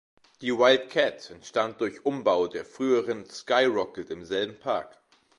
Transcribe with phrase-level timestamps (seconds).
[0.41, 4.97] Die Wildcat entstand durch Umbau der früheren Sky Rocket im selben Park.